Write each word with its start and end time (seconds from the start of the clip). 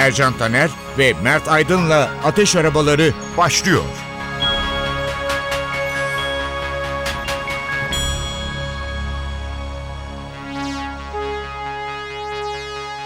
Ercan 0.00 0.38
Taner 0.38 0.70
ve 0.98 1.14
Mert 1.22 1.48
Aydın'la 1.48 2.10
Ateş 2.24 2.56
Arabaları 2.56 3.14
başlıyor. 3.36 3.84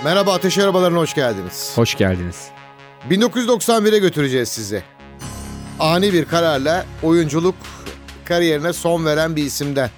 Merhaba 0.05 0.33
Ateş 0.33 0.59
Arabalarına 0.59 0.99
hoş 0.99 1.15
geldiniz. 1.15 1.73
Hoş 1.75 1.95
geldiniz. 1.95 2.49
1991'e 3.11 3.99
götüreceğiz 3.99 4.49
sizi. 4.49 4.83
Ani 5.81 6.13
bir 6.13 6.25
kararla 6.25 6.87
oyunculuk 7.03 7.55
kariyerine 8.25 8.73
son 8.73 9.05
veren 9.05 9.37
bir 9.37 9.45
isimden. 9.45 9.91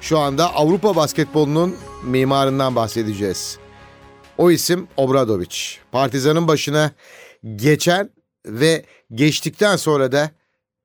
Şu 0.00 0.18
anda 0.18 0.54
Avrupa 0.54 0.96
basketbolunun 0.96 1.76
mimarından 2.04 2.76
bahsedeceğiz. 2.76 3.58
O 4.38 4.50
isim 4.50 4.88
Obradovic. 4.96 5.56
Partizan'ın 5.92 6.48
başına 6.48 6.90
geçen 7.56 8.10
ve 8.46 8.84
geçtikten 9.14 9.76
sonra 9.76 10.12
da 10.12 10.30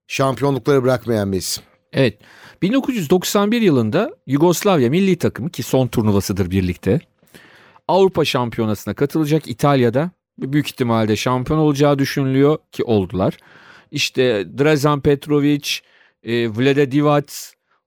şampiyonlukları 0.07 0.83
bırakmayan 0.83 1.31
bir 1.31 1.37
isim. 1.37 1.63
Evet. 1.93 2.19
1991 2.61 3.61
yılında 3.61 4.11
Yugoslavya 4.27 4.89
milli 4.89 5.17
takımı 5.17 5.49
ki 5.49 5.63
son 5.63 5.87
turnuvasıdır 5.87 6.51
birlikte 6.51 6.99
Avrupa 7.87 8.25
Şampiyonası'na 8.25 8.93
katılacak 8.93 9.47
İtalya'da. 9.47 10.11
Büyük 10.37 10.67
ihtimalle 10.67 11.15
şampiyon 11.15 11.59
olacağı 11.59 11.99
düşünülüyor 11.99 12.57
ki 12.71 12.83
oldular. 12.83 13.37
İşte 13.91 14.45
Drazen 14.57 15.01
Petrovic, 15.01 15.69
e, 16.23 16.49
Vlade 16.49 16.91
Divac, 16.91 17.33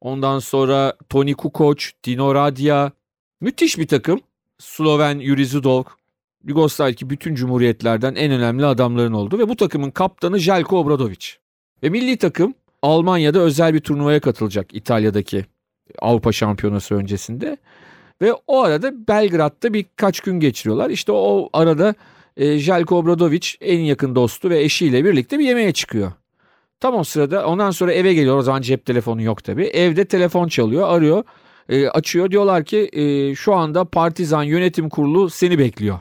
ondan 0.00 0.38
sonra 0.38 0.96
Toni 1.08 1.34
Kukoc, 1.34 1.84
Dino 2.04 2.34
Radja. 2.34 2.92
Müthiş 3.40 3.78
bir 3.78 3.88
takım. 3.88 4.20
Sloven 4.58 5.18
Yuri 5.18 5.46
Zidov, 5.46 5.82
Yugoslavya 6.44 6.94
bütün 7.02 7.34
cumhuriyetlerden 7.34 8.14
en 8.14 8.32
önemli 8.32 8.66
adamların 8.66 9.12
oldu 9.12 9.38
ve 9.38 9.48
bu 9.48 9.56
takımın 9.56 9.90
kaptanı 9.90 10.38
Jelko 10.38 10.78
Obradovic. 10.78 11.26
Ve 11.82 11.88
milli 11.88 12.16
takım 12.16 12.54
Almanya'da 12.82 13.38
özel 13.38 13.74
bir 13.74 13.80
turnuvaya 13.80 14.20
katılacak 14.20 14.74
İtalya'daki 14.74 15.44
Avrupa 15.98 16.32
Şampiyonası 16.32 16.94
öncesinde. 16.94 17.56
Ve 18.22 18.32
o 18.46 18.62
arada 18.62 19.08
Belgrad'da 19.08 19.74
birkaç 19.74 20.20
gün 20.20 20.40
geçiriyorlar. 20.40 20.90
İşte 20.90 21.12
o 21.12 21.48
arada 21.52 21.94
e, 22.36 22.58
Jelko 22.58 22.96
Obradovic 22.96 23.48
en 23.60 23.80
yakın 23.80 24.14
dostu 24.14 24.50
ve 24.50 24.62
eşiyle 24.62 25.04
birlikte 25.04 25.38
bir 25.38 25.44
yemeğe 25.44 25.72
çıkıyor. 25.72 26.12
Tam 26.80 26.94
o 26.94 27.04
sırada 27.04 27.46
ondan 27.46 27.70
sonra 27.70 27.92
eve 27.92 28.14
geliyor. 28.14 28.36
O 28.36 28.42
zaman 28.42 28.62
cep 28.62 28.86
telefonu 28.86 29.22
yok 29.22 29.44
tabii. 29.44 29.64
Evde 29.64 30.04
telefon 30.04 30.48
çalıyor, 30.48 30.88
arıyor. 30.88 31.24
E, 31.68 31.88
açıyor 31.88 32.30
diyorlar 32.30 32.64
ki 32.64 32.90
e, 32.92 33.34
şu 33.34 33.54
anda 33.54 33.84
Partizan 33.84 34.42
Yönetim 34.42 34.88
Kurulu 34.88 35.30
seni 35.30 35.58
bekliyor. 35.58 35.98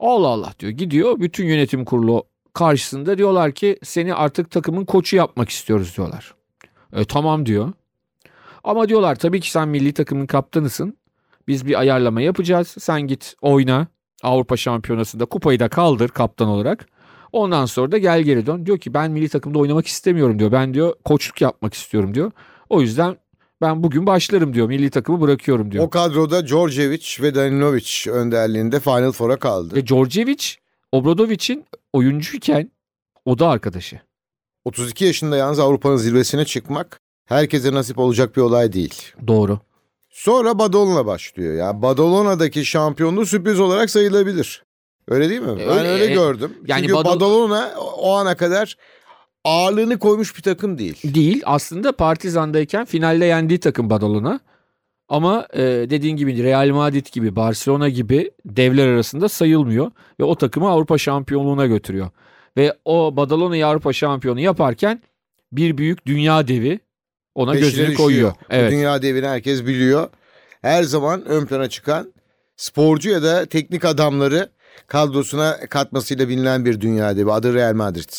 Allah 0.00 0.28
Allah 0.28 0.52
diyor. 0.58 0.72
Gidiyor 0.72 1.20
bütün 1.20 1.46
yönetim 1.46 1.84
kurulu 1.84 2.24
karşısında 2.52 3.18
diyorlar 3.18 3.52
ki 3.52 3.78
seni 3.82 4.14
artık 4.14 4.50
takımın 4.50 4.84
koçu 4.84 5.16
yapmak 5.16 5.48
istiyoruz 5.48 5.96
diyorlar. 5.96 6.34
E, 6.92 7.04
tamam 7.04 7.46
diyor. 7.46 7.72
Ama 8.64 8.88
diyorlar 8.88 9.14
tabii 9.14 9.40
ki 9.40 9.50
sen 9.50 9.68
milli 9.68 9.92
takımın 9.92 10.26
kaptanısın. 10.26 10.96
Biz 11.48 11.66
bir 11.66 11.80
ayarlama 11.80 12.20
yapacağız. 12.20 12.74
Sen 12.78 13.00
git 13.00 13.34
oyna. 13.42 13.86
Avrupa 14.22 14.56
Şampiyonası'nda 14.56 15.24
kupayı 15.24 15.60
da 15.60 15.68
kaldır 15.68 16.08
kaptan 16.08 16.48
olarak. 16.48 16.86
Ondan 17.32 17.66
sonra 17.66 17.92
da 17.92 17.98
gel 17.98 18.22
geri 18.22 18.46
dön. 18.46 18.66
Diyor 18.66 18.78
ki 18.78 18.94
ben 18.94 19.10
milli 19.10 19.28
takımda 19.28 19.58
oynamak 19.58 19.86
istemiyorum 19.86 20.38
diyor. 20.38 20.52
Ben 20.52 20.74
diyor 20.74 20.94
koçluk 21.04 21.40
yapmak 21.40 21.74
istiyorum 21.74 22.14
diyor. 22.14 22.32
O 22.68 22.80
yüzden 22.80 23.16
ben 23.60 23.82
bugün 23.82 24.06
başlarım 24.06 24.54
diyor. 24.54 24.68
Milli 24.68 24.90
takımı 24.90 25.20
bırakıyorum 25.20 25.72
diyor. 25.72 25.84
O 25.84 25.90
kadroda 25.90 26.46
Djordjevic 26.46 27.06
ve 27.20 27.34
Danilo,vic 27.34 28.10
önderliğinde 28.10 28.80
Final 28.80 29.12
Four'a 29.12 29.36
kaldı. 29.36 29.74
Ve 29.74 29.86
Djordjevic 29.86 30.44
Obradovic'in 30.92 31.64
oyuncuyken 31.92 32.70
o 33.24 33.38
da 33.38 33.48
arkadaşı. 33.48 34.00
32 34.64 35.04
yaşında 35.04 35.36
yalnız 35.36 35.58
Avrupa'nın 35.58 35.96
zirvesine 35.96 36.44
çıkmak 36.44 37.00
herkese 37.24 37.72
nasip 37.74 37.98
olacak 37.98 38.36
bir 38.36 38.40
olay 38.40 38.72
değil. 38.72 39.12
Doğru. 39.26 39.58
Sonra 40.10 40.58
Badalona 40.58 41.06
başlıyor. 41.06 41.54
Ya 41.54 41.82
Badalona'daki 41.82 42.64
şampiyonluğu 42.64 43.26
sürpriz 43.26 43.60
olarak 43.60 43.90
sayılabilir. 43.90 44.64
Öyle 45.08 45.28
değil 45.30 45.40
mi? 45.40 45.62
E, 45.62 45.68
ben 45.68 45.78
öyle, 45.78 45.88
öyle 45.88 46.04
e, 46.04 46.14
gördüm. 46.14 46.56
yani 46.66 46.80
Çünkü 46.80 46.94
Badal- 46.94 47.04
Badalona 47.04 47.74
o 47.96 48.12
ana 48.14 48.36
kadar 48.36 48.76
ağırlığını 49.44 49.98
koymuş 49.98 50.36
bir 50.36 50.42
takım 50.42 50.78
değil. 50.78 51.14
Değil 51.14 51.42
aslında 51.44 51.92
Partizan'dayken 51.92 52.84
finalde 52.84 53.24
yendiği 53.24 53.60
takım 53.60 53.90
Badalona. 53.90 54.40
Ama 55.08 55.46
e, 55.52 55.62
dediğin 55.62 56.16
gibi 56.16 56.42
Real 56.42 56.68
Madrid 56.68 57.06
gibi 57.12 57.36
Barcelona 57.36 57.88
gibi 57.88 58.30
devler 58.44 58.88
arasında 58.88 59.28
sayılmıyor. 59.28 59.90
Ve 60.20 60.24
o 60.24 60.34
takımı 60.34 60.68
Avrupa 60.68 60.98
şampiyonluğuna 60.98 61.66
götürüyor. 61.66 62.10
Ve 62.56 62.76
o 62.84 63.16
Badalona'yı 63.16 63.66
Avrupa 63.66 63.92
şampiyonu 63.92 64.40
yaparken 64.40 65.02
bir 65.52 65.78
büyük 65.78 66.06
dünya 66.06 66.48
devi 66.48 66.80
ona 67.34 67.52
Peşine 67.52 67.68
gözünü 67.68 67.86
düşüyor. 67.86 67.98
koyuyor. 67.98 68.32
Evet. 68.50 68.72
Dünya 68.72 69.02
devini 69.02 69.26
herkes 69.26 69.66
biliyor. 69.66 70.08
Her 70.62 70.82
zaman 70.82 71.24
ön 71.24 71.46
plana 71.46 71.68
çıkan 71.68 72.12
sporcu 72.56 73.10
ya 73.10 73.22
da 73.22 73.46
teknik 73.46 73.84
adamları 73.84 74.48
kadrosuna 74.86 75.56
katmasıyla 75.70 76.28
bilinen 76.28 76.64
bir 76.64 76.80
dünya 76.80 77.16
devi. 77.16 77.32
Adı 77.32 77.54
Real 77.54 77.74
Madrid. 77.74 78.10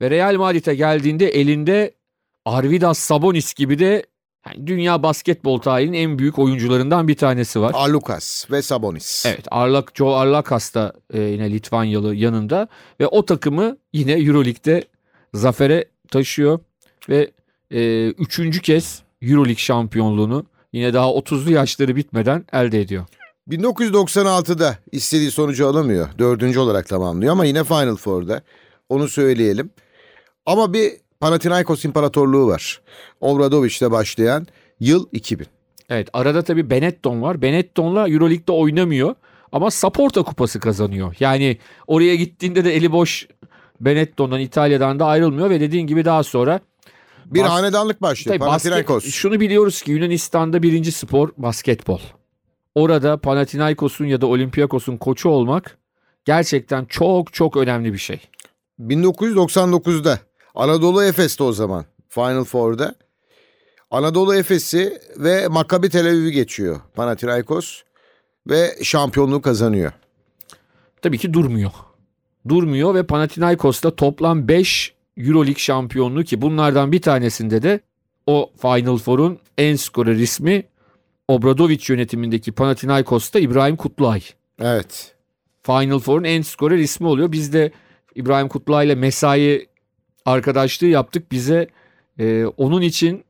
Ve 0.00 0.10
Real 0.10 0.34
Madrid'e 0.34 0.74
geldiğinde 0.74 1.28
elinde 1.28 1.94
Arvidas 2.44 2.98
Sabonis 2.98 3.54
gibi 3.54 3.78
de 3.78 4.06
yani 4.46 4.66
dünya 4.66 5.02
basketbol 5.02 5.58
tarihinin 5.58 5.96
en 5.96 6.18
büyük 6.18 6.38
oyuncularından 6.38 7.08
bir 7.08 7.16
tanesi 7.16 7.60
var. 7.60 7.72
Alukas 7.74 8.50
ve 8.50 8.62
Sabonis. 8.62 9.26
Evet 9.26 9.46
Arlak, 9.50 9.92
Joe 9.94 10.14
Arlakas 10.14 10.74
da 10.74 10.92
e, 11.12 11.20
yine 11.20 11.50
Litvanyalı 11.50 12.14
yanında 12.14 12.68
ve 13.00 13.06
o 13.06 13.24
takımı 13.24 13.76
yine 13.92 14.12
Euroleague'de 14.12 14.84
zafere 15.34 15.84
taşıyor 16.10 16.58
ve 17.08 17.30
e, 17.70 18.08
üçüncü 18.08 18.62
kez 18.62 19.02
Euroleague 19.22 19.56
şampiyonluğunu 19.56 20.46
yine 20.72 20.94
daha 20.94 21.06
30'lu 21.06 21.52
yaşları 21.52 21.96
bitmeden 21.96 22.44
elde 22.52 22.80
ediyor. 22.80 23.04
1996'da 23.50 24.78
istediği 24.92 25.30
sonucu 25.30 25.68
alamıyor. 25.68 26.08
Dördüncü 26.18 26.58
olarak 26.58 26.88
tamamlıyor 26.88 27.32
ama 27.32 27.44
yine 27.44 27.64
Final 27.64 27.96
Four'da. 27.96 28.42
Onu 28.88 29.08
söyleyelim. 29.08 29.70
Ama 30.48 30.72
bir 30.72 30.92
Panathinaikos 31.20 31.84
İmparatorluğu 31.84 32.46
var. 32.46 32.80
Obradovic'le 33.20 33.90
başlayan 33.90 34.46
yıl 34.80 35.06
2000. 35.12 35.46
Evet 35.88 36.08
arada 36.12 36.42
tabii 36.42 36.70
Benetton 36.70 37.22
var. 37.22 37.42
Benetton'la 37.42 38.08
Euroleague'de 38.08 38.52
oynamıyor 38.52 39.14
ama 39.52 39.70
Saporta 39.70 40.22
kupası 40.22 40.60
kazanıyor. 40.60 41.14
Yani 41.20 41.58
oraya 41.86 42.14
gittiğinde 42.14 42.64
de 42.64 42.76
eli 42.76 42.92
boş 42.92 43.28
Benetton'dan 43.80 44.40
İtalya'dan 44.40 44.98
da 45.00 45.06
ayrılmıyor 45.06 45.50
ve 45.50 45.60
dediğin 45.60 45.86
gibi 45.86 46.04
daha 46.04 46.22
sonra 46.22 46.60
Bir 47.26 47.40
Bas- 47.40 47.48
hanedanlık 47.50 48.02
başlıyor. 48.02 48.38
Tabii 48.38 48.46
Panathinaikos. 48.46 48.96
basket, 48.96 49.12
şunu 49.12 49.40
biliyoruz 49.40 49.82
ki 49.82 49.92
Yunanistan'da 49.92 50.62
birinci 50.62 50.92
spor 50.92 51.30
basketbol. 51.36 52.00
Orada 52.74 53.16
Panathinaikos'un 53.16 54.06
ya 54.06 54.20
da 54.20 54.26
Olympiakos'un 54.26 54.96
koçu 54.96 55.28
olmak 55.28 55.78
gerçekten 56.24 56.84
çok 56.84 57.32
çok 57.32 57.56
önemli 57.56 57.92
bir 57.92 57.98
şey. 57.98 58.20
1999'da 58.80 60.18
Anadolu 60.58 61.04
Efes'te 61.04 61.44
o 61.44 61.52
zaman 61.52 61.84
Final 62.08 62.44
Four'da. 62.44 62.94
Anadolu 63.90 64.34
Efes'i 64.34 65.00
ve 65.16 65.48
Maccabi 65.48 65.88
Tel 65.88 66.06
Aviv'i 66.06 66.32
geçiyor 66.32 66.80
Panathinaikos 66.94 67.82
ve 68.46 68.76
şampiyonluğu 68.82 69.42
kazanıyor. 69.42 69.92
Tabii 71.02 71.18
ki 71.18 71.34
durmuyor. 71.34 71.70
Durmuyor 72.48 72.94
ve 72.94 73.02
Panathinaikos'ta 73.02 73.96
toplam 73.96 74.48
5 74.48 74.94
Euroleague 75.16 75.58
şampiyonluğu 75.58 76.24
ki 76.24 76.42
bunlardan 76.42 76.92
bir 76.92 77.02
tanesinde 77.02 77.62
de 77.62 77.80
o 78.26 78.50
Final 78.62 78.98
Four'un 78.98 79.38
en 79.58 79.76
skorer 79.76 80.16
ismi 80.16 80.62
Obradovic 81.28 81.84
yönetimindeki 81.88 82.52
Panathinaikos'ta 82.52 83.38
İbrahim 83.38 83.76
Kutluay. 83.76 84.22
Evet. 84.60 85.14
Final 85.62 85.98
Four'un 85.98 86.24
en 86.24 86.42
skorer 86.42 86.78
ismi 86.78 87.06
oluyor. 87.06 87.32
Biz 87.32 87.52
de 87.52 87.72
İbrahim 88.14 88.48
Kutluay 88.48 88.86
ile 88.86 88.94
mesai 88.94 89.67
arkadaşlığı 90.28 90.86
yaptık. 90.86 91.32
Bize 91.32 91.68
e, 92.18 92.44
onun 92.56 92.82
için 92.82 93.24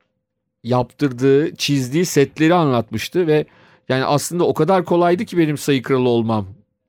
yaptırdığı, 0.64 1.56
çizdiği 1.56 2.04
setleri 2.04 2.54
anlatmıştı 2.54 3.26
ve 3.26 3.46
yani 3.88 4.04
aslında 4.04 4.44
o 4.44 4.54
kadar 4.54 4.84
kolaydı 4.84 5.24
ki 5.24 5.38
benim 5.38 5.58
sayı 5.58 5.82
kralı 5.82 6.08
olmam. 6.08 6.46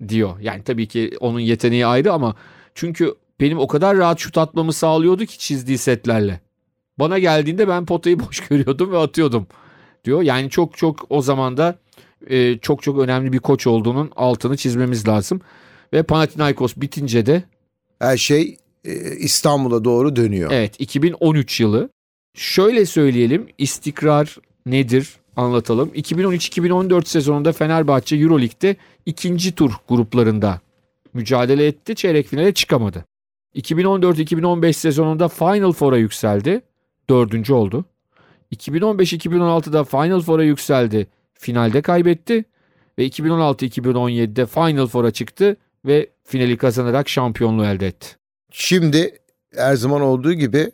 diyor. 0.07 0.39
Yani 0.41 0.63
tabii 0.63 0.87
ki 0.87 1.11
onun 1.19 1.39
yeteneği 1.39 1.85
ayrı 1.85 2.13
ama 2.13 2.35
çünkü 2.75 3.15
benim 3.39 3.59
o 3.59 3.67
kadar 3.67 3.97
rahat 3.97 4.19
şut 4.19 4.37
atmamı 4.37 4.73
sağlıyordu 4.73 5.25
ki 5.25 5.39
çizdiği 5.39 5.77
setlerle. 5.77 6.39
Bana 6.99 7.19
geldiğinde 7.19 7.67
ben 7.67 7.85
potayı 7.85 8.19
boş 8.27 8.39
görüyordum 8.39 8.91
ve 8.91 8.97
atıyordum 8.97 9.47
diyor. 10.05 10.21
Yani 10.21 10.49
çok 10.49 10.77
çok 10.77 11.05
o 11.09 11.21
zaman 11.21 11.57
da 11.57 11.75
e, 12.27 12.57
çok 12.57 12.83
çok 12.83 12.99
önemli 12.99 13.33
bir 13.33 13.39
koç 13.39 13.67
olduğunun 13.67 14.11
altını 14.15 14.57
çizmemiz 14.57 15.07
lazım. 15.07 15.41
Ve 15.93 16.03
Panathinaikos 16.03 16.73
bitince 16.77 17.25
de 17.25 17.43
Her 17.99 18.17
şey 18.17 18.57
İstanbul'a 19.19 19.83
doğru 19.83 20.15
dönüyor. 20.15 20.51
evet 20.51 20.75
2013 20.79 21.59
yılı. 21.59 21.89
Şöyle 22.35 22.85
söyleyelim 22.85 23.47
istikrar 23.57 24.37
nedir 24.65 25.09
anlatalım. 25.35 25.89
2013-2014 25.89 27.05
sezonunda 27.05 27.51
Fenerbahçe 27.51 28.15
Euroleague'de 28.15 28.75
ikinci 29.05 29.55
tur 29.55 29.71
gruplarında 29.89 30.61
mücadele 31.13 31.67
etti. 31.67 31.95
Çeyrek 31.95 32.27
finale 32.27 32.53
çıkamadı. 32.53 33.05
2014-2015 33.55 34.73
sezonunda 34.73 35.27
Final 35.27 35.71
Four'a 35.71 35.97
yükseldi. 35.97 36.61
Dördüncü 37.09 37.53
oldu. 37.53 37.85
2015-2016'da 38.55 39.83
Final 39.83 40.21
Four'a 40.21 40.43
yükseldi. 40.43 41.07
Finalde 41.33 41.81
kaybetti. 41.81 42.45
Ve 42.99 43.07
2016-2017'de 43.07 44.45
Final 44.45 44.87
Four'a 44.87 45.11
çıktı 45.11 45.57
ve 45.85 46.09
finali 46.23 46.57
kazanarak 46.57 47.09
şampiyonluğu 47.09 47.65
elde 47.65 47.87
etti. 47.87 48.18
Şimdi 48.51 49.19
her 49.55 49.75
zaman 49.75 50.01
olduğu 50.01 50.33
gibi 50.33 50.71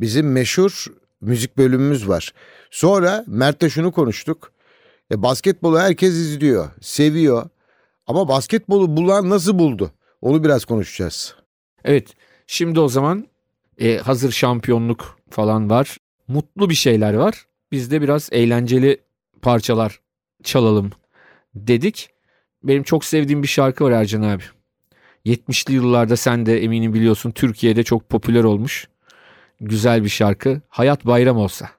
bizim 0.00 0.32
meşhur 0.32 0.86
müzik 1.20 1.56
bölümümüz 1.56 2.08
var. 2.08 2.34
Sonra 2.70 3.24
Mert'le 3.26 3.68
şunu 3.68 3.92
konuştuk. 3.92 4.52
E, 5.12 5.22
basketbolu 5.22 5.78
herkes 5.78 6.12
izliyor, 6.14 6.70
seviyor. 6.80 7.48
Ama 8.06 8.28
basketbolu 8.28 8.96
bulan 8.96 9.30
nasıl 9.30 9.58
buldu? 9.58 9.90
Onu 10.20 10.44
biraz 10.44 10.64
konuşacağız. 10.64 11.34
Evet 11.84 12.14
şimdi 12.46 12.80
o 12.80 12.88
zaman 12.88 13.26
e, 13.78 13.98
hazır 13.98 14.32
şampiyonluk 14.32 15.18
falan 15.30 15.70
var. 15.70 15.96
Mutlu 16.28 16.70
bir 16.70 16.74
şeyler 16.74 17.14
var. 17.14 17.46
Biz 17.72 17.90
de 17.90 18.02
biraz 18.02 18.28
eğlenceli 18.32 19.00
parçalar 19.42 20.00
çalalım 20.42 20.90
dedik. 21.54 22.10
Benim 22.62 22.82
çok 22.82 23.04
sevdiğim 23.04 23.42
bir 23.42 23.48
şarkı 23.48 23.84
var 23.84 23.90
Ercan 23.92 24.22
abi. 24.22 24.42
70'li 25.26 25.74
yıllarda 25.74 26.16
sen 26.16 26.46
de 26.46 26.62
eminim 26.62 26.94
biliyorsun 26.94 27.30
Türkiye'de 27.30 27.82
çok 27.82 28.08
popüler 28.08 28.44
olmuş. 28.44 28.88
Güzel 29.60 30.04
bir 30.04 30.08
şarkı. 30.08 30.60
Hayat 30.68 31.06
bayram 31.06 31.36
olsa. 31.36 31.70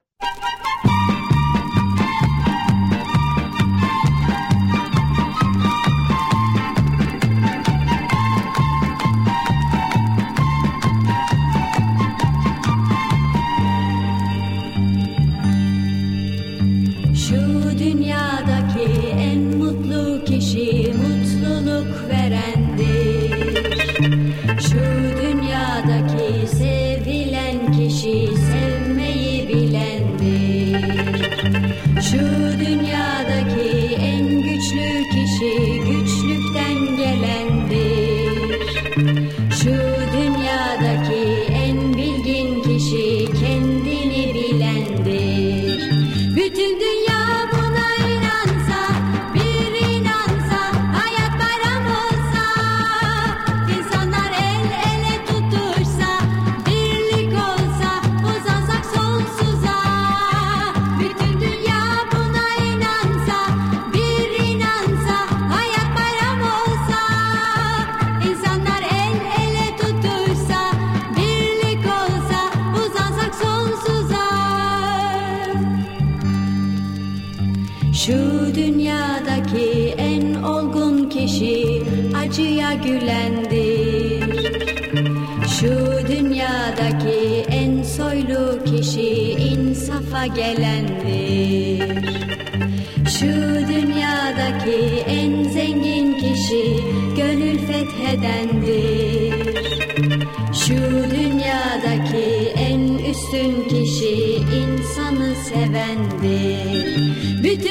Ведь 107.46 107.64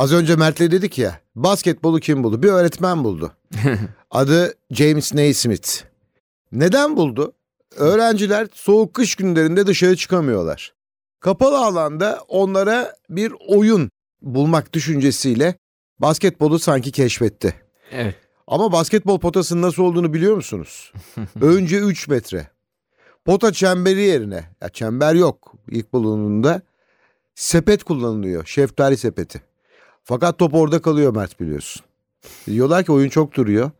Az 0.00 0.12
önce 0.12 0.36
Mert'le 0.36 0.60
dedik 0.60 0.98
ya 0.98 1.20
basketbolu 1.34 2.00
kim 2.00 2.24
buldu? 2.24 2.42
Bir 2.42 2.48
öğretmen 2.48 3.04
buldu. 3.04 3.32
Adı 4.10 4.54
James 4.70 5.14
Naismith. 5.14 5.68
Neden 6.52 6.96
buldu? 6.96 7.32
Öğrenciler 7.76 8.48
soğuk 8.52 8.94
kış 8.94 9.14
günlerinde 9.14 9.66
dışarı 9.66 9.96
çıkamıyorlar. 9.96 10.74
Kapalı 11.20 11.58
alanda 11.58 12.20
onlara 12.28 12.96
bir 13.10 13.32
oyun 13.48 13.90
bulmak 14.22 14.72
düşüncesiyle 14.72 15.54
basketbolu 15.98 16.58
sanki 16.58 16.92
keşfetti. 16.92 17.54
Evet. 17.92 18.14
Ama 18.46 18.72
basketbol 18.72 19.20
potasının 19.20 19.62
nasıl 19.62 19.82
olduğunu 19.82 20.14
biliyor 20.14 20.36
musunuz? 20.36 20.92
Önce 21.40 21.78
3 21.78 22.08
metre, 22.08 22.48
pota 23.24 23.52
çemberi 23.52 24.02
yerine 24.02 24.44
ya 24.62 24.68
çember 24.68 25.14
yok 25.14 25.54
ilk 25.70 25.92
bulunduğunda 25.92 26.62
sepet 27.34 27.84
kullanılıyor. 27.84 28.46
Şeftali 28.46 28.96
sepeti. 28.96 29.49
Fakat 30.04 30.38
top 30.38 30.54
orada 30.54 30.82
kalıyor 30.82 31.16
Mert 31.16 31.40
biliyorsun. 31.40 31.82
Diyorlar 32.46 32.84
ki 32.84 32.92
oyun 32.92 33.08
çok 33.08 33.34
duruyor. 33.34 33.70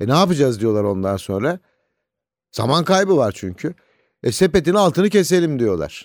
E 0.00 0.08
ne 0.08 0.12
yapacağız 0.12 0.60
diyorlar 0.60 0.84
ondan 0.84 1.16
sonra. 1.16 1.58
Zaman 2.52 2.84
kaybı 2.84 3.16
var 3.16 3.32
çünkü. 3.36 3.74
E 4.22 4.32
sepetin 4.32 4.74
altını 4.74 5.10
keselim 5.10 5.58
diyorlar. 5.58 6.04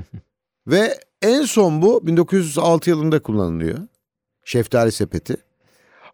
Ve 0.66 1.00
en 1.22 1.42
son 1.42 1.82
bu 1.82 2.06
1906 2.06 2.90
yılında 2.90 3.22
kullanılıyor. 3.22 3.78
Şeftali 4.44 4.92
sepeti. 4.92 5.36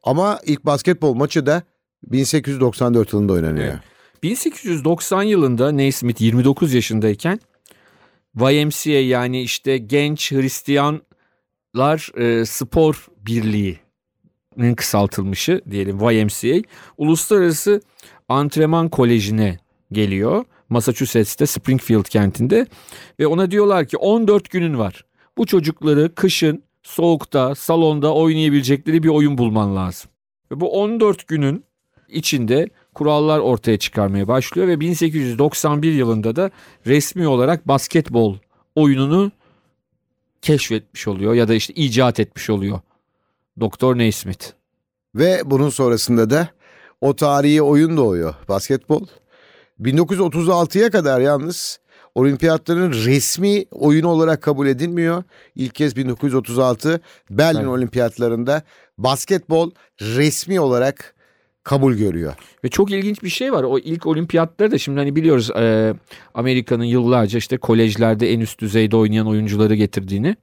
Ama 0.03 0.41
ilk 0.45 0.67
basketbol 0.67 1.15
maçı 1.15 1.47
da 1.47 1.62
1894 2.03 3.12
yılında 3.12 3.33
oynanıyor. 3.33 3.67
Evet. 3.67 3.81
1890 4.23 5.23
yılında 5.23 5.76
Naismith 5.76 6.21
29 6.21 6.75
yaşındayken 6.75 7.41
YMCA 8.41 8.91
yani 8.91 9.43
işte 9.43 9.79
Genç 9.79 10.33
Hristiyanlar 11.76 12.11
e, 12.40 12.45
Spor 12.45 13.06
Birliği'nin 13.26 14.75
kısaltılmışı 14.75 15.61
diyelim 15.71 15.99
YMCA 16.00 16.62
Uluslararası 16.99 17.80
Antrenman 18.28 18.88
Koleji'ne 18.88 19.59
geliyor. 19.92 20.45
Massachusetts'te 20.68 21.47
Springfield 21.47 22.04
kentinde 22.04 22.66
ve 23.21 23.26
ona 23.26 23.50
diyorlar 23.50 23.87
ki 23.87 23.97
14 23.97 24.50
günün 24.50 24.78
var. 24.78 25.04
Bu 25.38 25.47
çocukları 25.47 26.14
kışın 26.14 26.62
soğukta 26.83 27.54
salonda 27.54 28.14
oynayabilecekleri 28.14 29.02
bir 29.02 29.09
oyun 29.09 29.38
bulman 29.38 29.76
lazım. 29.76 30.11
Ve 30.52 30.61
bu 30.61 30.80
14 30.80 31.28
günün 31.28 31.64
içinde 32.09 32.68
kurallar 32.95 33.38
ortaya 33.38 33.78
çıkarmaya 33.78 34.28
başlıyor 34.28 34.68
ve 34.68 34.80
1891 34.80 35.92
yılında 35.92 36.37
da 36.37 36.50
resmi 36.87 37.28
olarak 37.28 37.68
basketbol 37.68 38.37
oyununu 38.75 39.33
keşfetmiş 40.43 41.09
oluyor 41.09 41.35
ya 41.35 41.49
da 41.49 41.55
işte 41.55 41.75
icat 41.75 42.21
etmiş 42.21 42.50
oluyor 42.50 42.81
Doktor 43.61 43.99
Naismith. 43.99 44.47
Ve 45.14 45.43
bunun 45.45 45.69
sonrasında 45.69 46.31
da 46.31 46.49
o 47.00 47.16
tarihi 47.16 47.62
oyun 47.62 47.97
doğuyor 47.97 48.35
basketbol. 48.49 49.07
1936'ya 49.81 50.90
kadar 50.90 51.21
yalnız 51.21 51.81
olimpiyatların 52.14 52.93
resmi 52.93 53.64
oyunu 53.71 54.09
olarak 54.09 54.43
kabul 54.43 54.66
edilmiyor. 54.66 55.25
İlk 55.55 55.75
kez 55.75 55.97
1936 55.97 57.00
Berlin 57.31 57.59
Evet. 57.59 57.69
olimpiyatlarında 57.69 58.62
basketbol 58.99 59.71
resmi 60.00 60.61
olarak 60.61 61.16
kabul 61.67 61.95
görüyor. 61.95 62.35
Ve 62.65 62.69
çok 62.69 62.91
ilginç 62.91 63.23
bir 63.23 63.29
şey 63.29 63.53
var. 63.53 63.63
O 63.63 63.79
ilk 63.79 64.07
olimpiyatları 64.07 64.71
da 64.71 64.79
şimdi 64.79 64.99
hani 64.99 65.17
biliyoruz 65.17 65.51
e, 65.51 65.95
Amerika'nın 66.35 66.85
yıllarca 66.85 67.39
işte 67.39 67.57
kolejlerde 67.57 68.33
en 68.33 68.41
üst 68.41 68.61
düzeyde 68.61 68.97
oynayan 68.97 69.27
oyuncuları 69.27 69.75
getirdiğini. 69.75 70.37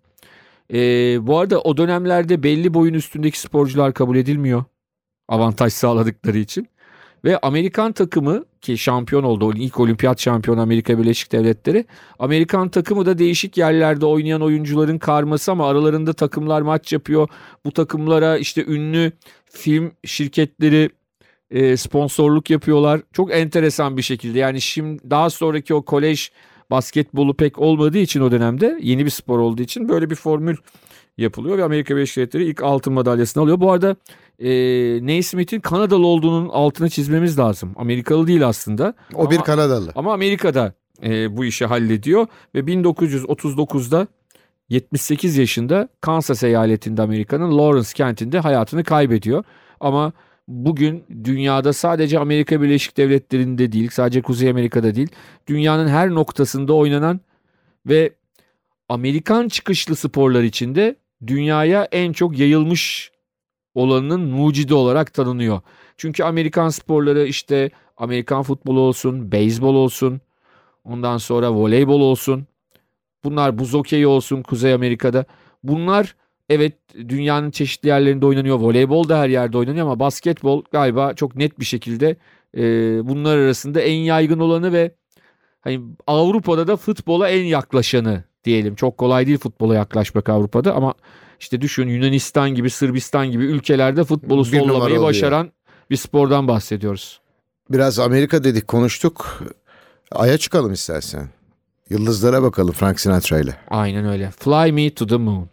E, 0.73 0.79
bu 1.27 1.39
arada 1.39 1.61
o 1.61 1.77
dönemlerde 1.77 2.43
belli 2.43 2.73
boyun 2.73 2.93
üstündeki 2.93 3.39
sporcular 3.39 3.93
kabul 3.93 4.15
edilmiyor. 4.15 4.63
Avantaj 5.27 5.73
sağladıkları 5.73 6.37
için. 6.37 6.67
Ve 7.25 7.37
Amerikan 7.37 7.91
takımı 7.91 8.45
ki 8.61 8.77
şampiyon 8.77 9.23
oldu. 9.23 9.53
ilk 9.55 9.79
olimpiyat 9.79 10.21
şampiyonu 10.21 10.61
Amerika 10.61 10.99
Birleşik 10.99 11.31
Devletleri. 11.31 11.85
Amerikan 12.19 12.69
takımı 12.69 13.05
da 13.05 13.17
değişik 13.17 13.57
yerlerde 13.57 14.05
oynayan 14.05 14.41
oyuncuların 14.41 14.97
karması 14.97 15.51
ama 15.51 15.69
aralarında 15.69 16.13
takımlar 16.13 16.61
maç 16.61 16.93
yapıyor. 16.93 17.27
Bu 17.65 17.71
takımlara 17.71 18.37
işte 18.37 18.65
ünlü 18.65 19.11
film 19.45 19.91
şirketleri 20.05 20.89
e, 21.53 21.77
sponsorluk 21.77 22.49
yapıyorlar. 22.49 23.01
Çok 23.13 23.33
enteresan 23.33 23.97
bir 23.97 24.01
şekilde. 24.01 24.39
Yani 24.39 24.61
şimdi 24.61 25.09
daha 25.09 25.29
sonraki 25.29 25.73
o 25.73 25.81
kolej 25.81 26.29
basketbolu 26.71 27.33
pek 27.33 27.59
olmadığı 27.59 27.97
için 27.97 28.21
o 28.21 28.31
dönemde 28.31 28.79
yeni 28.81 29.05
bir 29.05 29.09
spor 29.09 29.39
olduğu 29.39 29.61
için 29.61 29.89
böyle 29.89 30.09
bir 30.09 30.15
formül 30.15 30.55
yapılıyor 31.17 31.57
ve 31.57 31.63
Amerika 31.63 31.95
Birleşik 31.95 32.17
Devletleri 32.17 32.45
ilk 32.45 32.63
altın 32.63 32.93
madalyasını 32.93 33.43
alıyor. 33.43 33.59
Bu 33.59 33.71
arada 33.71 33.95
e, 34.39 34.49
Naismith'in 35.05 35.59
Kanadalı 35.59 36.05
olduğunun 36.07 36.49
altını 36.49 36.89
çizmemiz 36.89 37.39
lazım. 37.39 37.71
Amerikalı 37.75 38.27
değil 38.27 38.47
aslında. 38.47 38.93
O 39.15 39.29
bir 39.31 39.35
Ama- 39.35 39.43
Kanadalı. 39.45 39.91
ama 39.95 40.13
Amerika'da 40.13 40.73
e, 41.03 41.37
bu 41.37 41.45
işi 41.45 41.65
hallediyor 41.65 42.27
ve 42.55 42.59
1939'da 42.59 44.07
78 44.69 45.37
yaşında 45.37 45.89
Kansas 46.01 46.43
eyaletinde 46.43 47.01
Amerika'nın 47.01 47.57
Lawrence 47.57 47.89
kentinde 47.95 48.39
hayatını 48.39 48.83
kaybediyor. 48.83 49.43
Ama 49.79 50.13
bugün 50.47 51.03
dünyada 51.23 51.73
sadece 51.73 52.19
Amerika 52.19 52.61
Birleşik 52.61 52.97
Devletleri'nde 52.97 53.71
değil, 53.71 53.89
sadece 53.89 54.21
Kuzey 54.21 54.49
Amerika'da 54.49 54.95
değil, 54.95 55.09
dünyanın 55.47 55.87
her 55.87 56.09
noktasında 56.09 56.73
oynanan 56.73 57.19
ve 57.85 58.13
Amerikan 58.89 59.47
çıkışlı 59.47 59.95
sporlar 59.95 60.43
içinde 60.43 60.95
dünyaya 61.27 61.87
en 61.91 62.13
çok 62.13 62.39
yayılmış 62.39 63.11
olanının 63.75 64.21
mucidi 64.21 64.73
olarak 64.73 65.13
tanınıyor. 65.13 65.61
Çünkü 65.97 66.23
Amerikan 66.23 66.69
sporları 66.69 67.25
işte 67.25 67.69
Amerikan 67.97 68.43
futbolu 68.43 68.79
olsun, 68.79 69.31
beyzbol 69.31 69.75
olsun, 69.75 70.21
ondan 70.83 71.17
sonra 71.17 71.53
voleybol 71.53 72.01
olsun. 72.01 72.47
Bunlar 73.23 73.59
buz 73.59 73.73
hokeyi 73.73 74.07
olsun 74.07 74.41
Kuzey 74.41 74.73
Amerika'da. 74.73 75.25
Bunlar 75.63 76.15
evet 76.49 76.73
dünyanın 76.95 77.51
çeşitli 77.51 77.87
yerlerinde 77.87 78.25
oynanıyor. 78.25 78.59
Voleybol 78.59 79.09
da 79.09 79.19
her 79.19 79.29
yerde 79.29 79.57
oynanıyor 79.57 79.85
ama 79.85 79.99
basketbol 79.99 80.63
galiba 80.71 81.13
çok 81.13 81.35
net 81.35 81.59
bir 81.59 81.65
şekilde 81.65 82.15
e, 82.57 82.61
bunlar 83.07 83.37
arasında 83.37 83.81
en 83.81 83.97
yaygın 83.97 84.39
olanı 84.39 84.73
ve 84.73 84.95
hani 85.61 85.81
Avrupa'da 86.07 86.67
da 86.67 86.77
futbola 86.77 87.29
en 87.29 87.43
yaklaşanı 87.43 88.23
diyelim. 88.43 88.75
Çok 88.75 88.97
kolay 88.97 89.27
değil 89.27 89.37
futbola 89.37 89.75
yaklaşmak 89.75 90.29
Avrupa'da 90.29 90.75
ama 90.75 90.93
işte 91.39 91.61
düşün 91.61 91.87
Yunanistan 91.87 92.49
gibi 92.49 92.69
Sırbistan 92.69 93.31
gibi 93.31 93.45
ülkelerde 93.45 94.03
futbolu 94.03 94.45
Bir 94.45 94.59
sollamayı 94.59 95.01
başaran 95.01 95.51
bir 95.89 95.95
spordan 95.95 96.47
bahsediyoruz. 96.47 97.21
Biraz 97.69 97.99
Amerika 97.99 98.43
dedik 98.43 98.67
konuştuk. 98.67 99.43
Ay'a 100.11 100.37
çıkalım 100.37 100.73
istersen. 100.73 101.29
Yıldızlara 101.89 102.43
bakalım 102.43 102.73
Frank 102.73 102.99
Sinatra 102.99 103.39
ile. 103.39 103.55
Aynen 103.69 104.05
öyle. 104.05 104.31
Fly 104.31 104.71
me 104.71 104.89
to 104.93 105.07
the 105.07 105.17
moon. 105.17 105.52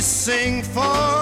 sing 0.00 0.62
for 0.62 1.17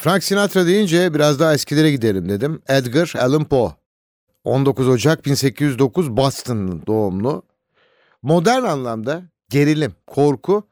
Frank 0.00 0.24
Sinatra 0.24 0.66
deyince 0.66 1.14
biraz 1.14 1.40
daha 1.40 1.54
eskilere 1.54 1.90
gidelim 1.90 2.28
dedim. 2.28 2.62
Edgar 2.68 3.12
Allan 3.18 3.44
Poe. 3.44 3.70
19 4.44 4.88
Ocak 4.88 5.26
1809 5.26 6.16
Boston 6.16 6.82
doğumlu. 6.86 7.42
Modern 8.22 8.62
anlamda 8.62 9.22
gerilim, 9.50 9.92
korku 10.06 10.68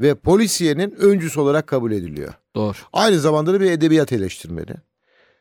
ve 0.00 0.14
polisiyenin 0.14 0.90
öncüsü 0.90 1.40
olarak 1.40 1.66
kabul 1.66 1.92
ediliyor. 1.92 2.34
Doğru. 2.56 2.76
Aynı 2.92 3.18
zamanda 3.18 3.54
da 3.54 3.60
bir 3.60 3.70
edebiyat 3.70 4.12
eleştirmeni. 4.12 4.74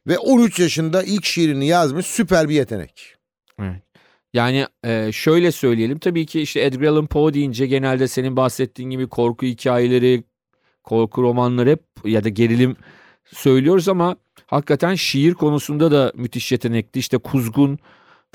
Ve 0.07 0.17
13 0.17 0.59
yaşında 0.59 1.03
ilk 1.03 1.25
şiirini 1.25 1.67
yazmış 1.67 2.05
süper 2.05 2.49
bir 2.49 2.55
yetenek. 2.55 3.15
Yani 4.33 4.67
e, 4.83 5.11
şöyle 5.11 5.51
söyleyelim 5.51 5.99
tabii 5.99 6.25
ki 6.25 6.41
işte 6.41 6.61
Edgar 6.61 6.87
Allan 6.87 7.07
Poe 7.07 7.33
deyince 7.33 7.67
genelde 7.67 8.07
senin 8.07 8.37
bahsettiğin 8.37 8.89
gibi 8.89 9.07
korku 9.07 9.45
hikayeleri, 9.45 10.23
korku 10.83 11.21
romanları 11.23 11.69
hep 11.69 11.83
ya 12.05 12.23
da 12.23 12.29
gerilim 12.29 12.75
söylüyoruz 13.25 13.89
ama 13.89 14.15
hakikaten 14.47 14.95
şiir 14.95 15.33
konusunda 15.33 15.91
da 15.91 16.11
müthiş 16.15 16.51
yetenekli. 16.51 16.99
İşte 16.99 17.17
Kuzgun 17.17 17.79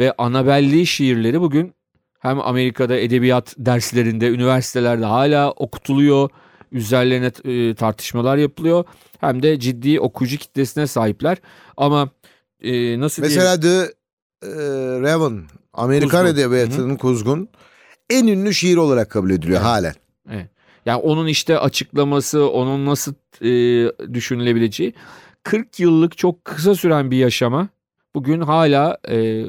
ve 0.00 0.14
Anabelli 0.18 0.86
şiirleri 0.86 1.40
bugün 1.40 1.74
hem 2.18 2.40
Amerika'da 2.40 2.96
edebiyat 2.96 3.54
derslerinde, 3.58 4.28
üniversitelerde 4.28 5.04
hala 5.04 5.50
okutuluyor. 5.50 6.30
Üzerlerine 6.72 7.32
e, 7.44 7.74
tartışmalar 7.74 8.36
yapılıyor. 8.36 8.84
Hem 9.20 9.42
de 9.42 9.60
ciddi 9.60 10.00
okuyucu 10.00 10.36
kitlesine 10.36 10.86
sahipler. 10.86 11.38
Ama 11.76 12.10
e, 12.60 13.00
nasıl 13.00 13.22
diyeyim? 13.22 13.42
Mesela 13.42 13.60
The 13.60 13.92
e, 14.46 14.50
Raven, 15.00 15.44
Amerikan 15.72 16.10
Kuzgun. 16.10 16.26
edebiyatının 16.26 16.96
Kuzgun 16.96 17.48
en 18.10 18.26
ünlü 18.26 18.54
şiir 18.54 18.76
olarak 18.76 19.10
kabul 19.10 19.30
ediliyor 19.30 19.60
halen. 19.60 19.94
Yani 20.88 21.00
onun 21.00 21.26
işte 21.26 21.58
açıklaması, 21.58 22.50
onun 22.50 22.86
nasıl 22.86 23.14
e, 23.42 23.50
düşünülebileceği 24.14 24.94
40 25.42 25.80
yıllık 25.80 26.18
çok 26.18 26.44
kısa 26.44 26.74
süren 26.74 27.10
bir 27.10 27.16
yaşama 27.16 27.68
bugün 28.14 28.40
hala 28.40 28.98
e, 29.08 29.44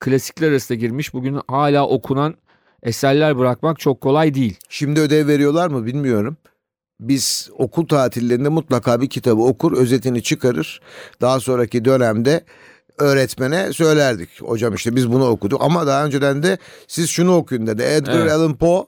klasikler 0.00 0.50
arasında 0.50 0.78
girmiş. 0.78 1.14
Bugün 1.14 1.40
hala 1.48 1.88
okunan 1.88 2.34
eserler 2.82 3.38
bırakmak 3.38 3.78
çok 3.78 4.00
kolay 4.00 4.34
değil. 4.34 4.56
Şimdi 4.68 5.00
ödev 5.00 5.26
veriyorlar 5.26 5.68
mı 5.68 5.86
bilmiyorum. 5.86 6.36
Biz 7.00 7.50
okul 7.52 7.86
tatillerinde 7.86 8.48
mutlaka 8.48 9.00
bir 9.00 9.08
kitabı 9.08 9.42
okur, 9.42 9.72
özetini 9.76 10.22
çıkarır. 10.22 10.80
Daha 11.20 11.40
sonraki 11.40 11.84
dönemde 11.84 12.44
öğretmene 12.98 13.72
söylerdik. 13.72 14.42
Hocam 14.42 14.74
işte 14.74 14.96
biz 14.96 15.12
bunu 15.12 15.26
okuduk 15.26 15.62
ama 15.62 15.86
daha 15.86 16.06
önceden 16.06 16.42
de 16.42 16.58
siz 16.86 17.10
şunu 17.10 17.36
okuyun 17.36 17.66
dedi. 17.66 17.82
Edgar 17.82 18.20
Evet. 18.20 18.32
Allan 18.32 18.54
Poe 18.54 18.86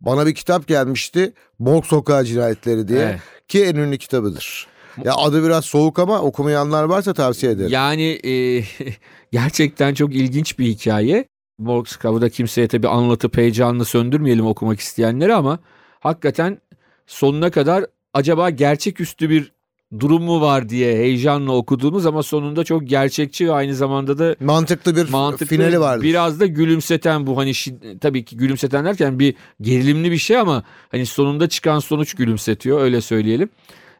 bana 0.00 0.26
bir 0.26 0.34
kitap 0.34 0.66
gelmişti. 0.66 1.32
Morg 1.58 1.84
Sokağı 1.84 2.24
Cinayetleri 2.24 2.88
diye 2.88 3.02
Evet. 3.02 3.20
ki 3.48 3.64
en 3.64 3.74
ünlü 3.74 3.98
kitabıdır. 3.98 4.66
Ya 5.04 5.14
adı 5.14 5.44
biraz 5.44 5.64
soğuk 5.64 5.98
ama 5.98 6.20
okumayanlar 6.20 6.84
varsa 6.84 7.14
tavsiye 7.14 7.52
ederim. 7.52 7.70
Yani 7.70 8.20
e, 8.24 8.64
gerçekten 9.32 9.94
çok 9.94 10.14
ilginç 10.14 10.58
bir 10.58 10.66
hikaye. 10.66 11.28
Morgskav'ı 11.58 12.20
da 12.20 12.28
kimseye 12.28 12.68
tabii 12.68 12.88
anlatıp 12.88 13.36
heyecanını 13.36 13.84
söndürmeyelim 13.84 14.46
okumak 14.46 14.80
isteyenleri 14.80 15.34
ama 15.34 15.58
hakikaten 16.00 16.58
sonuna 17.06 17.50
kadar 17.50 17.86
acaba 18.14 18.50
gerçeküstü 18.50 19.30
bir 19.30 19.52
durum 20.00 20.22
mu 20.22 20.40
var 20.40 20.68
diye 20.68 20.94
heyecanla 20.96 21.52
okuduğunuz 21.52 22.06
ama 22.06 22.22
sonunda 22.22 22.64
çok 22.64 22.86
gerçekçi 22.88 23.46
ve 23.48 23.52
aynı 23.52 23.74
zamanda 23.74 24.18
da 24.18 24.36
Mantıklı 24.40 24.96
bir 24.96 25.10
mantıklı 25.10 25.46
finali 25.46 25.80
vardır. 25.80 26.04
biraz 26.04 26.40
da 26.40 26.46
gülümseten 26.46 27.26
bu 27.26 27.38
hani 27.38 27.50
şi- 27.50 27.98
tabii 27.98 28.24
ki 28.24 28.36
gülümseten 28.36 28.84
derken 28.84 29.18
bir 29.18 29.34
gerilimli 29.60 30.10
bir 30.10 30.18
şey 30.18 30.36
ama 30.38 30.62
hani 30.90 31.06
sonunda 31.06 31.48
çıkan 31.48 31.78
sonuç 31.78 32.14
gülümsetiyor 32.14 32.80
öyle 32.80 33.00
söyleyelim. 33.00 33.48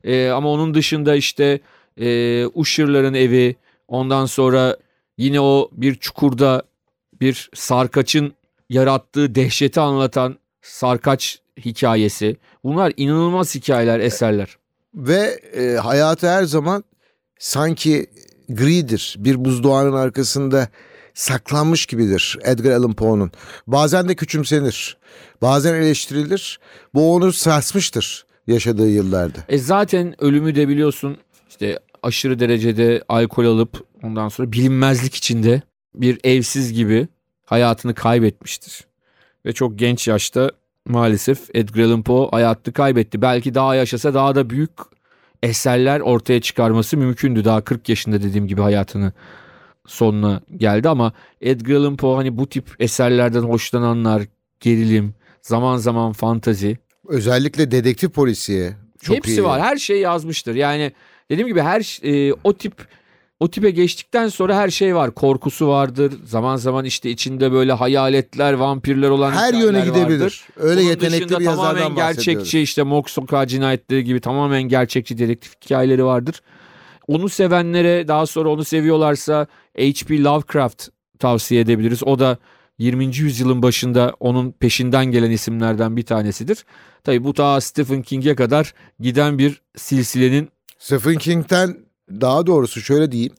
Ee, 0.04 0.28
ama 0.28 0.48
onun 0.50 0.74
dışında 0.74 1.14
işte 1.16 1.60
e, 2.00 2.46
Usher'ların 2.54 3.14
evi 3.14 3.56
ondan 3.88 4.26
sonra 4.26 4.76
yine 5.18 5.40
o 5.40 5.70
bir 5.72 5.94
çukurda 5.94 6.62
bir 7.20 7.50
sarkaçın 7.54 8.32
yarattığı 8.70 9.34
dehşeti 9.34 9.80
anlatan 9.80 10.38
sarkaç 10.62 11.38
hikayesi. 11.64 12.36
Bunlar 12.64 12.92
inanılmaz 12.96 13.54
hikayeler, 13.54 14.00
eserler. 14.00 14.56
Ve 14.94 15.40
e, 15.56 15.76
hayatı 15.76 16.28
her 16.28 16.44
zaman 16.44 16.84
sanki 17.38 18.06
gridir. 18.48 19.16
Bir 19.18 19.44
buzdağının 19.44 19.92
arkasında 19.92 20.68
saklanmış 21.14 21.86
gibidir 21.86 22.38
Edgar 22.44 22.70
Allan 22.70 22.92
Poe'nun. 22.92 23.32
Bazen 23.66 24.08
de 24.08 24.14
küçümsenir. 24.14 24.96
Bazen 25.42 25.74
eleştirilir. 25.74 26.60
Bu 26.94 27.14
onu 27.14 27.32
sarsmıştır 27.32 28.26
yaşadığı 28.46 28.88
yıllarda. 28.88 29.38
E 29.48 29.58
zaten 29.58 30.22
ölümü 30.22 30.54
de 30.54 30.68
biliyorsun 30.68 31.18
işte 31.48 31.78
aşırı 32.02 32.38
derecede 32.38 33.02
alkol 33.08 33.44
alıp 33.44 33.86
ondan 34.02 34.28
sonra 34.28 34.52
bilinmezlik 34.52 35.14
içinde 35.14 35.62
bir 35.94 36.18
evsiz 36.24 36.72
gibi 36.72 37.08
hayatını 37.44 37.94
kaybetmiştir. 37.94 38.84
Ve 39.46 39.52
çok 39.52 39.78
genç 39.78 40.08
yaşta 40.08 40.50
maalesef 40.88 41.40
Edgar 41.54 41.82
Allan 41.82 42.02
Poe 42.02 42.28
hayatını 42.30 42.74
kaybetti. 42.74 43.22
Belki 43.22 43.54
daha 43.54 43.74
yaşasa 43.74 44.14
daha 44.14 44.34
da 44.34 44.50
büyük 44.50 44.70
eserler 45.42 46.00
ortaya 46.00 46.40
çıkarması 46.40 46.96
mümkündü. 46.96 47.44
Daha 47.44 47.60
40 47.60 47.88
yaşında 47.88 48.22
dediğim 48.22 48.46
gibi 48.46 48.60
hayatını 48.60 49.12
sonuna 49.86 50.40
geldi 50.56 50.88
ama 50.88 51.12
Edgar 51.40 51.74
Allan 51.74 51.96
Poe 51.96 52.16
hani 52.16 52.38
bu 52.38 52.48
tip 52.48 52.76
eserlerden 52.78 53.42
hoşlananlar, 53.42 54.22
gerilim, 54.60 55.14
zaman 55.42 55.76
zaman 55.76 56.12
fantazi 56.12 56.78
Özellikle 57.08 57.70
dedektif 57.70 58.12
polisiye. 58.12 58.76
Çok 59.00 59.16
Hepsi 59.16 59.32
iyi. 59.32 59.44
var. 59.44 59.60
Her 59.60 59.76
şey 59.76 60.00
yazmıştır. 60.00 60.54
Yani 60.54 60.92
dediğim 61.30 61.48
gibi 61.48 61.60
her 61.60 61.98
e, 62.02 62.32
o 62.44 62.52
tip 62.52 62.86
o 63.44 63.50
tipe 63.50 63.70
geçtikten 63.70 64.28
sonra 64.28 64.56
her 64.56 64.70
şey 64.70 64.94
var. 64.94 65.14
Korkusu 65.14 65.68
vardır. 65.68 66.12
Zaman 66.24 66.56
zaman 66.56 66.84
işte 66.84 67.10
içinde 67.10 67.52
böyle 67.52 67.72
hayaletler, 67.72 68.52
vampirler 68.52 69.08
olan 69.08 69.32
Her 69.32 69.54
yöne 69.54 69.80
gidebilir. 69.80 70.20
vardır. 70.20 70.44
Öyle 70.56 70.80
Bunun 70.80 70.90
yetenekli 70.90 71.38
bir 71.38 71.44
yazardan 71.44 71.76
tamamen 71.76 71.94
gerçekçi 71.94 72.60
işte 72.60 72.82
Morg 72.82 73.08
Sokağı 73.08 73.46
cinayetleri 73.46 74.04
gibi 74.04 74.20
tamamen 74.20 74.62
gerçekçi 74.62 75.18
dedektif 75.18 75.52
hikayeleri 75.64 76.04
vardır. 76.04 76.40
Onu 77.08 77.28
sevenlere 77.28 78.08
daha 78.08 78.26
sonra 78.26 78.48
onu 78.48 78.64
seviyorlarsa 78.64 79.46
H.P. 79.76 80.22
Lovecraft 80.22 80.88
tavsiye 81.18 81.60
edebiliriz. 81.60 82.04
O 82.04 82.18
da 82.18 82.38
20. 82.78 83.04
yüzyılın 83.16 83.62
başında 83.62 84.12
onun 84.20 84.52
peşinden 84.52 85.06
gelen 85.06 85.30
isimlerden 85.30 85.96
bir 85.96 86.02
tanesidir. 86.02 86.64
Tabii 87.04 87.24
bu 87.24 87.32
ta 87.32 87.60
Stephen 87.60 88.02
King'e 88.02 88.34
kadar 88.34 88.74
giden 89.00 89.38
bir 89.38 89.62
silsilenin 89.76 90.48
Stephen 90.78 91.18
King'den 91.18 91.76
daha 92.10 92.46
doğrusu 92.46 92.80
şöyle 92.80 93.12
diyeyim. 93.12 93.32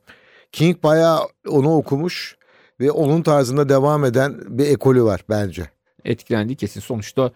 King 0.52 0.84
bayağı 0.84 1.20
onu 1.48 1.76
okumuş 1.76 2.38
ve 2.80 2.92
onun 2.92 3.22
tarzında 3.22 3.70
devam 3.70 4.06
eden 4.06 4.36
bir 4.48 4.66
ekolü 4.66 5.04
var 5.04 5.22
bence. 5.30 5.70
etkilendiği 6.06 6.56
kesin. 6.56 6.80
Sonuçta 6.82 7.32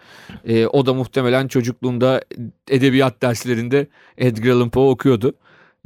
e, 0.48 0.68
o 0.68 0.86
da 0.86 0.94
muhtemelen 0.94 1.48
çocukluğunda 1.48 2.22
edebiyat 2.70 3.22
derslerinde 3.22 3.88
Edgar 4.18 4.52
Allan 4.52 4.70
Poe 4.70 4.90
okuyordu. 4.90 5.34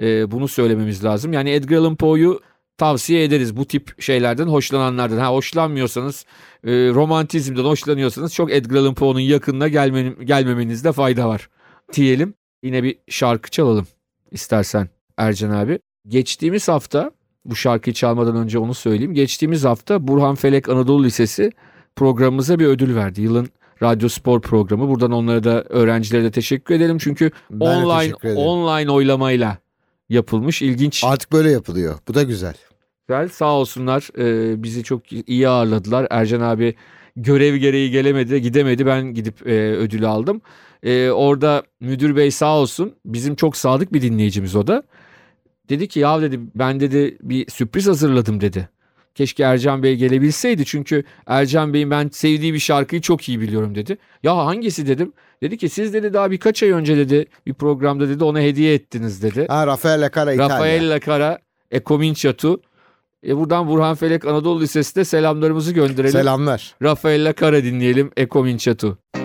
E, 0.02 0.32
bunu 0.32 0.48
söylememiz 0.48 1.04
lazım. 1.04 1.34
Yani 1.34 1.50
Edgar 1.50 1.78
Allan 1.78 1.96
Poe'yu 1.96 2.40
tavsiye 2.78 3.24
ederiz 3.24 3.58
bu 3.58 3.66
tip 3.66 4.02
şeylerden 4.02 4.48
hoşlananlardan. 4.48 5.18
Ha 5.18 5.34
hoşlanmıyorsanız, 5.34 6.26
e, 6.64 6.72
romantizmden 6.72 7.64
hoşlanıyorsanız 7.64 8.34
çok 8.34 8.52
Edgar 8.52 8.80
Allan 8.80 8.94
Poe'nun 8.94 9.20
yakınına 9.20 9.68
gelmen, 9.68 10.26
gelmemenizde 10.26 10.92
fayda 10.92 11.28
var 11.28 11.50
diyelim. 11.94 12.34
Yine 12.64 12.84
bir 12.84 12.98
şarkı 13.08 13.50
çalalım 13.50 13.88
istersen 14.32 14.90
Ercan 15.17 15.49
abi. 15.49 15.80
Geçtiğimiz 16.08 16.67
hafta 16.67 17.12
bu 17.45 17.56
şarkıyı 17.56 17.93
çalmadan 17.93 18.36
önce 18.36 18.60
onu 18.60 18.73
söyleyeyim. 18.73 19.13
Geçtiğimiz 19.13 19.63
hafta 19.63 20.08
Burhan 20.08 20.36
Felek 20.36 20.69
Anadolu 20.69 21.04
Lisesi 21.04 21.52
programımıza 21.95 22.60
bir 22.60 22.65
ödül 22.65 22.95
verdi. 22.95 23.21
Yılın 23.21 23.49
radyo 23.82 24.10
spor 24.10 24.41
programı. 24.41 24.89
Buradan 24.89 25.12
onlara 25.12 25.43
da 25.43 25.63
öğrencilere 25.69 26.23
de 26.23 26.32
teşekkür 26.32 26.76
edelim. 26.76 26.97
Çünkü 26.97 27.32
Ben 27.52 27.65
online 27.65 28.36
online 28.36 28.91
oylamayla 28.91 29.58
yapılmış 30.10 30.62
ilginç. 30.62 31.04
Artık 31.04 31.32
böyle 31.32 31.52
yapılıyor. 31.52 31.99
Bu 32.08 32.13
da 32.13 32.23
güzel. 32.23 32.56
Güzel 33.08 33.30
sağ 33.30 33.54
olsunlar 33.54 34.10
e, 34.19 34.63
bizi 34.63 34.84
çok 34.84 35.02
iyi 35.30 35.49
ağırladılar. 35.49 36.08
Ercan 36.10 36.41
abi 36.41 36.76
görev 37.15 37.56
gereği 37.56 37.91
gelemedi 37.91 38.41
gidemedi 38.41 38.86
ben 38.86 39.13
gidip 39.13 39.47
e, 39.47 39.76
ödülü 39.76 40.08
aldım. 40.08 40.41
E, 40.84 41.10
orada 41.10 41.63
müdür 41.80 42.15
bey 42.15 42.32
sağ 42.32 42.58
olsun 42.58 42.95
bizim 43.06 43.36
çok 43.36 43.58
sadık 43.58 43.93
bir 43.93 44.02
dinleyicimiz 44.02 44.56
o 44.56 44.67
da. 44.67 44.84
Dedi 45.69 45.88
ki 45.88 45.99
ya 45.99 46.21
dedi 46.21 46.39
ben 46.56 46.80
dedi 46.80 47.17
bir 47.21 47.52
sürpriz 47.52 47.88
hazırladım 47.88 48.41
dedi. 48.41 48.69
Keşke 49.15 49.43
Ercan 49.43 49.84
Bey 49.84 49.95
gelebilseydi 49.95 50.65
çünkü 50.65 51.04
Ercan 51.28 51.73
Bey'in 51.73 51.91
ben 51.91 52.10
sevdiği 52.10 52.54
bir 52.54 52.60
şarkıyı 52.60 53.02
çok 53.02 53.30
iyi 53.30 53.41
biliyorum 53.41 53.76
dedi. 53.76 53.97
Ya 54.23 54.38
hangisi 54.38 54.88
dedim. 54.88 55.13
Dedi 55.41 55.58
ki 55.58 55.69
siz 55.69 55.93
dedi 55.93 56.13
daha 56.13 56.32
birkaç 56.32 56.63
ay 56.63 56.69
önce 56.69 56.97
dedi 56.97 57.26
bir 57.47 57.54
programda 57.54 58.10
dedi 58.10 58.23
ona 58.23 58.39
hediye 58.39 58.73
ettiniz 58.73 59.23
dedi. 59.23 59.45
Ha 59.49 59.67
Rafael 59.67 60.10
Cara 60.15 60.34
İtalya. 60.34 60.49
Rafael 60.49 60.99
Cara 60.99 61.39
E 61.71 61.84
Cominciatu. 61.84 62.62
E 63.28 63.38
buradan 63.38 63.67
Burhan 63.67 63.95
Felek 63.95 64.26
Anadolu 64.26 64.62
Lisesi'ne 64.62 65.06
selamlarımızı 65.06 65.73
gönderelim. 65.73 66.12
Selamlar. 66.12 66.76
Rafael 66.82 67.34
Cara 67.34 67.63
dinleyelim 67.63 68.12
E 68.17 68.28
Cominciatu. 68.28 68.97
A 69.13 69.23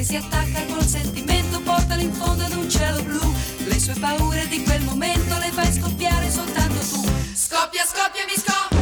se 0.00 0.04
si 0.04 0.16
attacca 0.16 0.64
col 0.66 0.86
sentimento, 0.86 1.60
portalo 1.60 2.00
in 2.00 2.12
fondo 2.12 2.44
ad 2.44 2.52
un 2.52 2.68
cielo 2.70 3.02
blu. 3.02 3.20
Le 3.64 3.78
sue 3.78 3.94
paure 4.00 4.48
di 4.48 4.62
quel 4.62 4.82
momento 4.82 5.36
le 5.38 5.50
fai 5.52 5.70
scoppiare 5.72 6.30
soltanto 6.30 6.78
tu. 6.78 7.04
Scoppia, 7.34 7.84
scoppia, 7.84 8.24
mi 8.24 8.36
scoppia. 8.36 8.78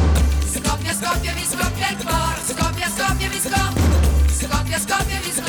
Scoppia, 0.49 0.93
scoppia, 0.93 1.33
mi 1.33 1.45
scoppia 1.45 1.89
il 1.89 1.97
cuore. 1.97 2.39
Scoppia, 2.45 2.87
scoppia, 2.87 3.27
mi 3.27 3.39
scoppia. 3.39 4.27
Scoppia, 4.31 4.79
scoppia, 4.79 5.19
mi 5.19 5.31
scoppia 5.33 5.48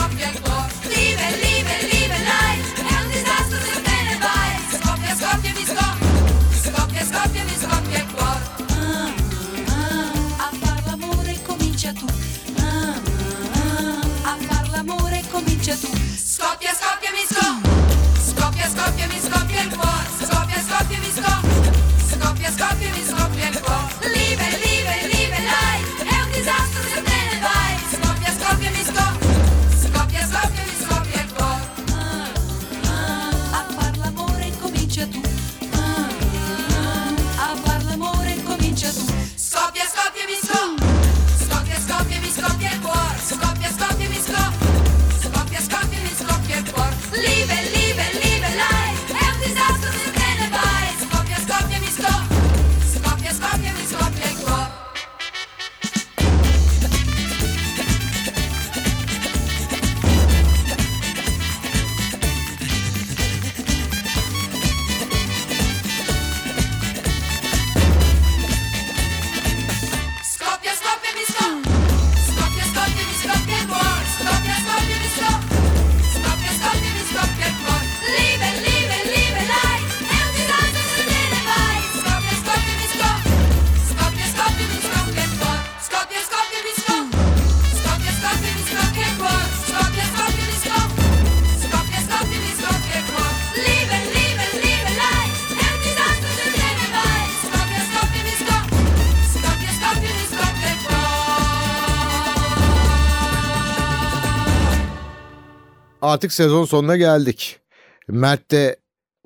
Artık 106.11 106.33
sezon 106.33 106.65
sonuna 106.65 106.97
geldik. 106.97 107.61
Mert 108.09 108.51
de 108.51 108.77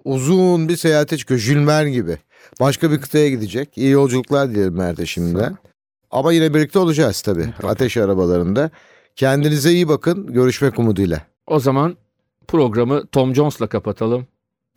uzun 0.04 0.68
bir 0.68 0.76
seyahate 0.76 1.16
çıkıyor. 1.16 1.66
Verne 1.66 1.90
gibi. 1.90 2.18
Başka 2.60 2.90
bir 2.90 3.00
kıtaya 3.00 3.28
gidecek. 3.28 3.78
İyi 3.78 3.90
yolculuklar 3.90 4.50
dilerim 4.50 4.76
Mert'e 4.76 5.06
şimdiden. 5.06 5.56
Ama 6.10 6.32
yine 6.32 6.54
birlikte 6.54 6.78
olacağız 6.78 7.20
tabii. 7.20 7.54
Ateş 7.62 7.96
arabalarında. 7.96 8.70
Kendinize 9.16 9.72
iyi 9.72 9.88
bakın. 9.88 10.26
Görüşmek 10.26 10.78
umuduyla. 10.78 11.20
O 11.46 11.60
zaman 11.60 11.96
programı 12.48 13.06
Tom 13.06 13.34
Jones'la 13.34 13.66
kapatalım. 13.66 14.26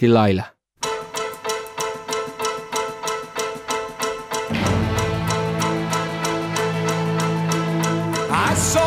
Delilah. 0.02 0.52
I 8.52 8.56
saw 8.56 8.87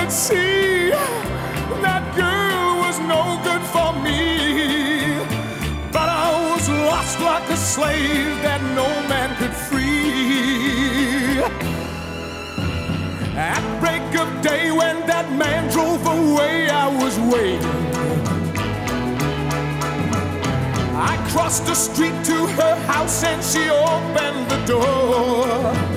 Could 0.00 0.12
see 0.12 0.90
that 1.84 2.04
girl 2.16 2.80
was 2.84 2.98
no 3.00 3.38
good 3.44 3.64
for 3.74 3.92
me, 4.00 5.18
but 5.92 6.08
I 6.08 6.28
was 6.52 6.68
lost 6.68 7.20
like 7.20 7.46
a 7.50 7.56
slave 7.56 8.40
that 8.46 8.62
no 8.80 8.88
man 9.12 9.30
could 9.36 9.54
free. 9.68 11.42
At 13.36 13.62
break 13.80 14.08
of 14.22 14.28
day, 14.42 14.70
when 14.70 15.06
that 15.06 15.30
man 15.32 15.70
drove 15.70 16.04
away, 16.06 16.70
I 16.70 16.88
was 17.02 17.18
waiting. 17.32 17.80
I 21.10 21.14
crossed 21.30 21.66
the 21.66 21.74
street 21.74 22.16
to 22.24 22.38
her 22.58 22.74
house 22.92 23.22
and 23.22 23.42
she 23.44 23.68
opened 23.68 24.50
the 24.50 24.60
door. 24.66 25.89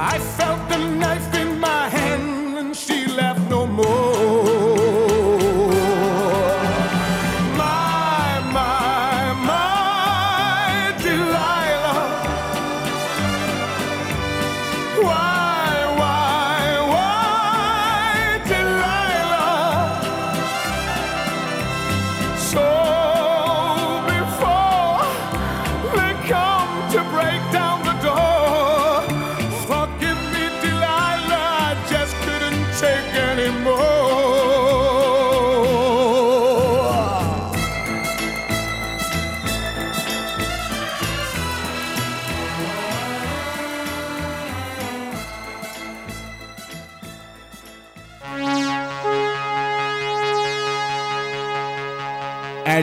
I 0.00 0.16
felt 0.20 0.68
the 0.68 0.78
knife 0.78 1.34
in 1.34 1.58
my 1.58 1.88
hand. 1.88 2.37